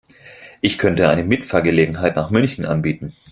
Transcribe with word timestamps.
Ich 0.61 0.79
könnte 0.79 1.09
eine 1.09 1.23
Mitfahrgelegenheit 1.23 2.15
nach 2.15 2.31
München 2.31 2.65
anbieten 2.65 3.13